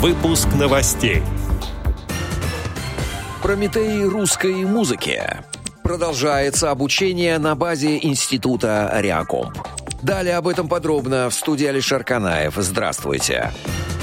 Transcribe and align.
Выпуск 0.00 0.48
новостей. 0.58 1.22
Прометей 3.42 4.02
русской 4.04 4.64
музыки. 4.64 5.22
Продолжается 5.82 6.70
обучение 6.70 7.36
на 7.36 7.54
базе 7.54 7.98
Института 7.98 8.90
Реакомп. 8.94 9.58
Далее 10.00 10.36
об 10.36 10.48
этом 10.48 10.68
подробно 10.68 11.28
в 11.28 11.34
студии 11.34 11.66
Алишер 11.66 12.02
Канаев. 12.02 12.54
Здравствуйте. 12.56 13.52
Здравствуйте. 13.52 13.99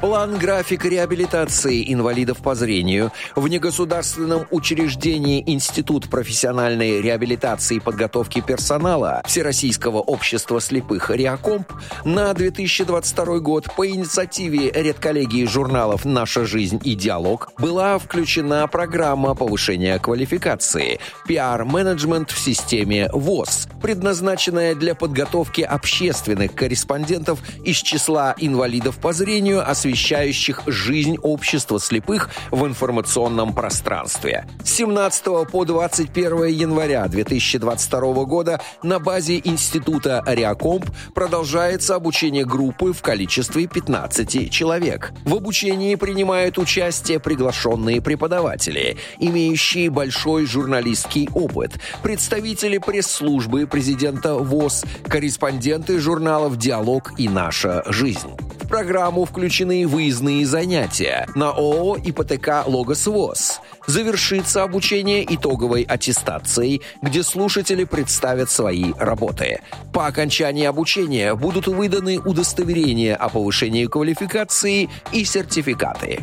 План 0.00 0.38
график 0.38 0.84
реабилитации 0.84 1.92
инвалидов 1.92 2.38
по 2.38 2.54
зрению. 2.54 3.10
В 3.34 3.48
негосударственном 3.48 4.46
учреждении 4.52 5.42
Институт 5.44 6.08
профессиональной 6.08 7.02
реабилитации 7.02 7.78
и 7.78 7.80
подготовки 7.80 8.40
персонала 8.40 9.22
Всероссийского 9.26 9.98
общества 9.98 10.60
слепых 10.60 11.10
«Реакомп» 11.10 11.72
на 12.04 12.32
2022 12.32 13.40
год 13.40 13.66
по 13.74 13.88
инициативе 13.88 14.70
редколлегии 14.70 15.44
журналов 15.46 16.04
«Наша 16.04 16.46
жизнь 16.46 16.80
и 16.84 16.94
диалог» 16.94 17.50
была 17.58 17.98
включена 17.98 18.68
программа 18.68 19.34
повышения 19.34 19.98
квалификации 19.98 21.00
«Пиар-менеджмент 21.26 22.30
в 22.30 22.38
системе 22.38 23.10
ВОЗ», 23.12 23.66
предназначенная 23.82 24.76
для 24.76 24.94
подготовки 24.94 25.62
общественных 25.62 26.54
корреспондентов 26.54 27.40
из 27.64 27.78
числа 27.78 28.36
инвалидов 28.38 28.98
по 28.98 29.12
зрению, 29.12 29.68
освещенных 29.68 29.87
освещающих 29.88 30.62
жизнь 30.66 31.16
общества 31.22 31.80
слепых 31.80 32.28
в 32.50 32.66
информационном 32.66 33.54
пространстве. 33.54 34.46
С 34.62 34.74
17 34.74 35.50
по 35.50 35.64
21 35.64 36.46
января 36.46 37.08
2022 37.08 38.24
года 38.24 38.60
на 38.82 38.98
базе 38.98 39.40
Института 39.42 40.20
Ариакомп 40.20 40.84
продолжается 41.14 41.94
обучение 41.94 42.44
группы 42.44 42.92
в 42.92 43.00
количестве 43.00 43.66
15 43.66 44.50
человек. 44.50 45.12
В 45.24 45.34
обучении 45.34 45.94
принимают 45.94 46.58
участие 46.58 47.18
приглашенные 47.18 48.02
преподаватели, 48.02 48.98
имеющие 49.18 49.88
большой 49.88 50.44
журналистский 50.44 51.30
опыт, 51.32 51.80
представители 52.02 52.76
пресс-службы 52.76 53.66
президента 53.66 54.34
ВОЗ, 54.34 54.84
корреспонденты 55.08 55.98
журналов 55.98 56.58
«Диалог» 56.58 57.12
и 57.16 57.28
«Наша 57.28 57.82
жизнь». 57.86 58.34
В 58.68 58.70
программу 58.70 59.24
включены 59.24 59.88
выездные 59.88 60.44
занятия 60.44 61.26
на 61.34 61.52
ООО 61.52 61.96
«ИПТК 61.96 62.66
Логос 62.66 63.06
ВОЗ». 63.06 63.60
Завершится 63.86 64.62
обучение 64.62 65.24
итоговой 65.24 65.84
аттестацией, 65.84 66.82
где 67.00 67.22
слушатели 67.22 67.84
представят 67.84 68.50
свои 68.50 68.92
работы. 68.98 69.62
По 69.94 70.06
окончании 70.06 70.66
обучения 70.66 71.34
будут 71.34 71.66
выданы 71.66 72.18
удостоверения 72.18 73.16
о 73.16 73.30
повышении 73.30 73.86
квалификации 73.86 74.90
и 75.12 75.24
сертификаты. 75.24 76.20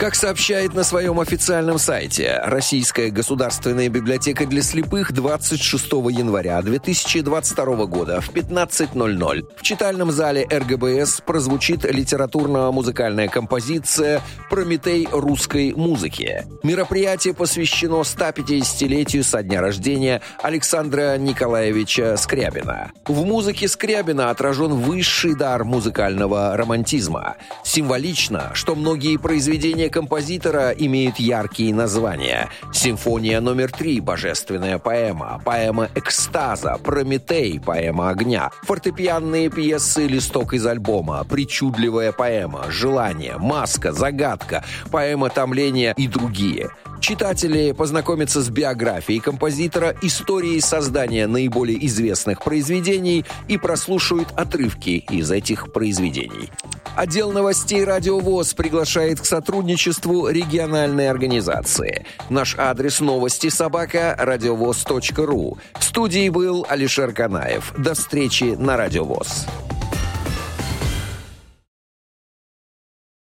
Как 0.00 0.14
сообщает 0.14 0.72
на 0.72 0.82
своем 0.82 1.20
официальном 1.20 1.78
сайте 1.78 2.40
Российская 2.44 3.10
государственная 3.10 3.90
библиотека 3.90 4.46
для 4.46 4.62
слепых 4.62 5.12
26 5.12 5.92
января 5.92 6.62
2022 6.62 7.84
года 7.84 8.22
в 8.22 8.30
15.00 8.30 9.46
в 9.58 9.62
читальном 9.62 10.10
зале 10.10 10.48
РГБС 10.50 11.20
прозвучит 11.20 11.84
литературно-музыкальная 11.84 13.28
композиция 13.28 14.22
«Прометей 14.48 15.06
русской 15.12 15.74
музыки». 15.74 16.46
Мероприятие 16.62 17.34
посвящено 17.34 18.00
150-летию 18.00 19.22
со 19.22 19.42
дня 19.42 19.60
рождения 19.60 20.22
Александра 20.42 21.18
Николаевича 21.18 22.16
Скрябина. 22.16 22.90
В 23.04 23.26
музыке 23.26 23.68
Скрябина 23.68 24.30
отражен 24.30 24.72
высший 24.72 25.34
дар 25.34 25.64
музыкального 25.64 26.56
романтизма. 26.56 27.36
Символично, 27.64 28.52
что 28.54 28.74
многие 28.74 29.18
произведения 29.18 29.89
композитора 29.90 30.70
имеют 30.70 31.18
яркие 31.18 31.74
названия. 31.74 32.48
Симфония 32.72 33.40
номер 33.40 33.70
три 33.70 34.00
«Божественная 34.00 34.78
поэма», 34.78 35.40
поэма 35.44 35.88
«Экстаза», 35.94 36.78
«Прометей», 36.82 37.60
поэма 37.60 38.10
«Огня», 38.10 38.50
фортепианные 38.62 39.50
пьесы 39.50 40.06
«Листок 40.06 40.54
из 40.54 40.66
альбома», 40.66 41.24
«Причудливая 41.24 42.12
поэма», 42.12 42.70
«Желание», 42.70 43.36
«Маска», 43.38 43.92
«Загадка», 43.92 44.64
поэма 44.90 45.28
«Томление» 45.28 45.94
и 45.96 46.06
другие– 46.08 46.70
Читатели 47.00 47.72
познакомятся 47.72 48.42
с 48.42 48.50
биографией 48.50 49.20
композитора, 49.20 49.96
историей 50.02 50.60
создания 50.60 51.26
наиболее 51.26 51.84
известных 51.86 52.42
произведений 52.44 53.24
и 53.48 53.56
прослушают 53.56 54.28
отрывки 54.36 55.04
из 55.10 55.30
этих 55.30 55.72
произведений. 55.72 56.50
Отдел 56.96 57.32
новостей 57.32 57.84
«Радио 57.84 58.18
ВОЗ» 58.18 58.54
приглашает 58.54 59.20
к 59.20 59.24
сотрудничеству 59.24 60.28
региональной 60.28 61.08
организации. 61.08 62.04
Наш 62.28 62.56
адрес 62.58 63.00
новости 63.00 63.48
собака 63.48 64.14
радиовоз.ру. 64.18 65.58
В 65.78 65.84
студии 65.84 66.28
был 66.28 66.66
Алишер 66.68 67.12
Канаев. 67.12 67.72
До 67.76 67.94
встречи 67.94 68.56
на 68.56 68.76
«Радио 68.76 69.04
ВОЗ». 69.04 69.46